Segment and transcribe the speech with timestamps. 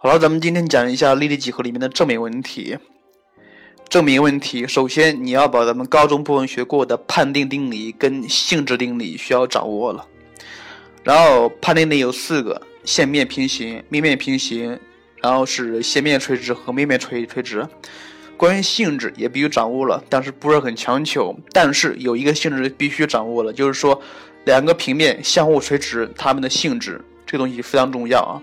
[0.00, 2.78] 好了，咱们今天讲一下立体几何里面的证明问题。
[3.88, 10.06] 证明问题，首先你要把咱们高中部分学过的判定定理跟性质定理需要掌握了。
[11.02, 14.78] 然后判定理有四个：线面平行、面面平行，
[15.16, 17.66] 然后是线面垂直和面面垂垂直。
[18.36, 21.36] 关于性质也必须掌握了，但是不是很强求。
[21.50, 24.00] 但是有一个性质必须掌握了，就是说
[24.44, 28.38] 两个平面相互垂直，它们的性质这个东西非常重要啊。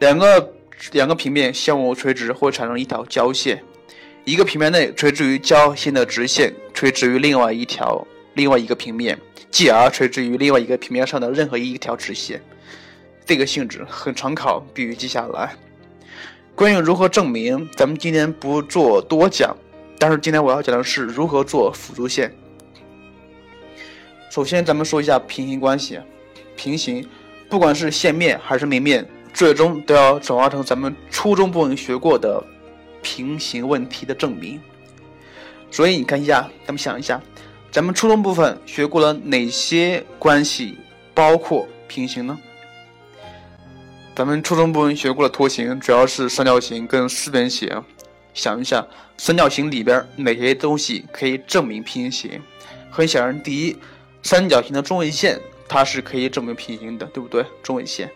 [0.00, 0.52] 两个
[0.92, 3.62] 两个平面相互垂直会产生一条交线，
[4.24, 9.18] 一个平面内垂直于交线的直线垂直于另外一条另外一个平面，
[9.50, 12.40] 继而垂直于另外一个平面上的任何一条直线。
[13.24, 15.54] 这个性质很常考，必须记下来。
[16.54, 19.56] 关于如何证明，咱们今天不做多讲，
[19.98, 22.34] 但是今天我要讲的是如何做辅助线。
[24.30, 25.98] 首先，咱们说一下平行关系。
[26.54, 27.06] 平行，
[27.48, 32.42] 不管是线面还是面面，最终都要转化成咱们初中部分学过的
[33.02, 34.58] 平行问题的证明。
[35.70, 37.20] 所以你看一下，咱们想一下，
[37.70, 40.78] 咱们初中部分学过了哪些关系
[41.12, 42.38] 包括平行呢？
[44.14, 47.70] 咱们初中部分学过的图形，主要是三角形跟四边形。
[48.32, 48.86] 想一下，
[49.18, 52.40] 三角形里边哪些东西可以证明平行？
[52.90, 53.76] 很显然，第一，
[54.22, 55.38] 三角形的中位线
[55.68, 57.44] 它是可以证明平行的，对不对？
[57.62, 58.10] 中位线。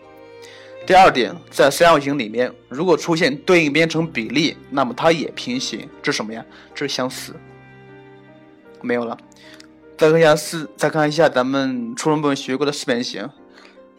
[0.85, 5.87] 第二点，在三角形里面，如果出现对应边成比例，那么它也平行。
[6.01, 6.43] 这是什么呀？
[6.73, 7.33] 这是相似。
[8.81, 9.17] 没有了。
[9.95, 13.29] 再看一下四，再看一下咱们初中部分学过的四边形。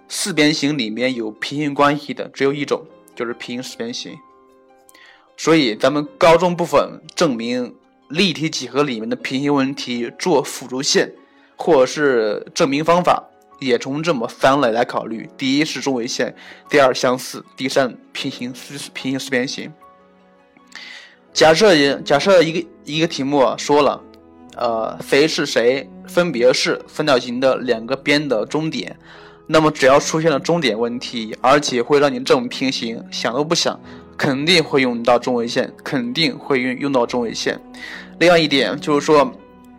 [0.08, 4.18] 四边形里面有平行关系的只有一种，就是平行四边形。
[5.36, 7.74] 所以咱们高中部分证明
[8.08, 11.14] 立体几何里面的平行问题做辅助线，
[11.56, 13.22] 或者是证明方法，
[13.64, 16.34] 也从这么三类来考虑：第一是中位线，
[16.68, 19.72] 第二相似，第三平行四平行四边形。
[21.32, 24.02] 假设假设一个一个题目说了，
[24.56, 28.96] 呃，谁是谁，分别是三角形的两个边的中点。
[29.46, 33.78] 那么只要出现了中点问题，而且会让你证明平行，想都不想，
[34.16, 37.60] 肯定会用到中位线，肯定会用用到中位线。
[38.18, 39.30] 另外一点就是说，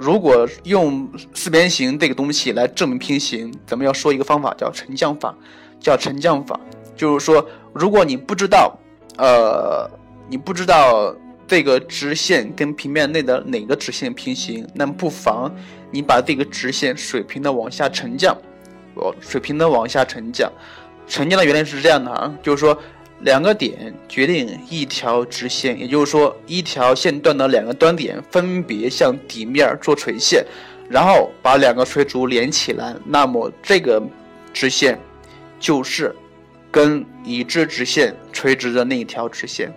[0.03, 5.33] 如果用四边形这个东西来证明平行，咱们要说一个方法叫沉降法，
[5.79, 6.59] 叫沉降法，
[6.93, 8.77] 就是说，如果你不知道，
[9.17, 9.89] 呃，
[10.27, 11.15] 你不知道
[11.47, 15.49] 这个直线跟平面内的哪个直线平行，那么不妨
[15.89, 18.35] 你把这个直线水平的往下沉降。
[18.95, 20.51] 哦，水平的往下沉降，
[21.07, 22.77] 沉降的原理是这样的啊，就是说
[23.23, 30.45] 两个点决定一条直线，也就是说一条线段的两个端点分别向底面做垂线，
[30.89, 34.01] 然后把两个垂足连起来，那么这个
[34.53, 35.00] 直线
[35.59, 36.16] 就是
[36.69, 39.73] 跟已知直线垂直的那一条直线。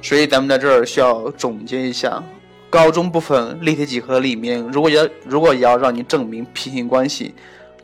[0.00, 2.22] 所以咱们在这儿需要总结一下。
[2.70, 7.32] 高中部分立体几何里面，如果要如果要让你证明平行关系，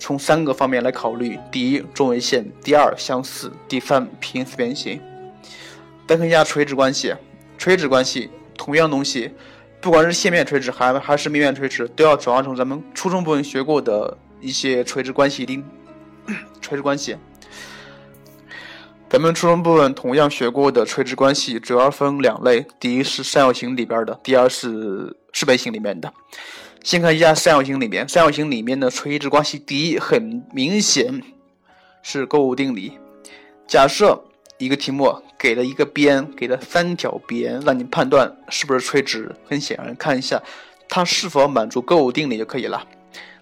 [0.00, 5.00] 从三个方面来考虑：第一，中位线；第二，相似；第三，平行四边形。
[6.08, 7.14] 再看一下垂直关系，
[7.58, 9.30] 垂直关系同样东西，
[9.80, 15.64] 不管是线面垂直还还是面面垂直，都要转化成咱们初中部分学过的一些垂直关系定
[16.60, 17.16] 垂直关系。
[19.08, 26.12] 咱们初中部分同样学过的垂直关系主要分两类，第一是三角形里边的，第二是四边形里面的。
[26.82, 31.22] 先看一下三角形里面，三角形里面的垂直关系，第一很明显
[32.02, 32.98] 是勾股定理。
[33.68, 34.24] 假设
[34.58, 40.42] 一个题目给了一个边，给了三条边，让你判断是不是垂直，很显然看一下
[40.88, 42.82] 它是否满足勾股定理就可以了。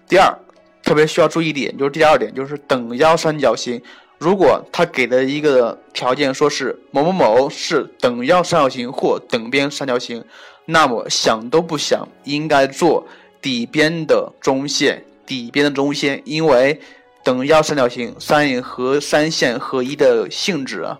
[0.07, 0.37] 第二，
[0.83, 3.81] 特别需要注意点，就是第二点，就是等腰三角形。
[4.17, 10.21] 如果他给的一个条件说是某某某是等腰三角形或等边三角形，
[10.65, 13.07] 那么想都不想应该做
[13.41, 16.79] 底边的中线，底边的中线，因为
[17.23, 20.99] 等腰三角形三和三线合一的性质啊，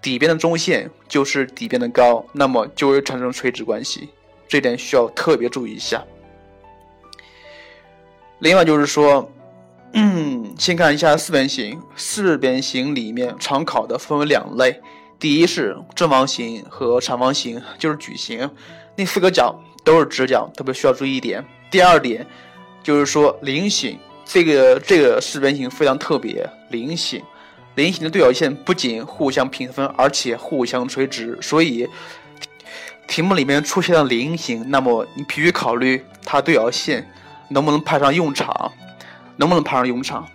[0.00, 4.08] 底边的中线就是底边的高，那么就会产生垂直关系，
[4.48, 6.04] 这点需要特别注意一下。
[8.38, 9.30] 另外就是说。
[9.92, 11.76] 嗯，先看一下四边形。
[11.96, 14.80] 四边形里面常考的分为两类，
[15.18, 18.48] 第一是正方形和长方形，就是矩形，
[18.94, 21.44] 那四个角都是直角，特别需要注意一点。
[21.70, 22.26] 第二点
[22.82, 27.22] 就是说菱形，这个这个四边形非常特别，菱形，
[27.76, 31.88] 菱形的对角线不仅互相平分，而且互相垂直，所以
[33.06, 37.10] 题目里面出现了菱形，那么你必须考虑它对角线
[37.48, 38.72] 能不能派上用场。
[39.36, 40.28] 能不能派上用场？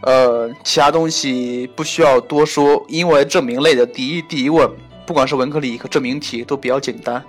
[0.00, 4.68] 呃，其他东西不需要多说，因为证明类的第一第一问，
[5.06, 7.24] 不管是文科理科证明题都比较简单。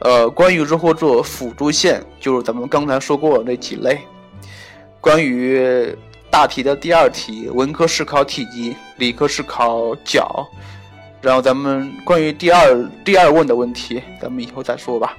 [0.00, 3.98] 呃，关于如何做辅助线，就是咱们刚才说过的那几类。
[5.00, 5.94] 关于
[6.30, 10.46] 大题的第二题，文科是考体积，理科是考角。
[11.22, 15.16] 然后咱们关于第二第二问的问题，咱们以后再说吧。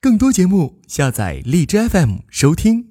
[0.00, 2.88] 更多节目，下载荔枝 FM 收听。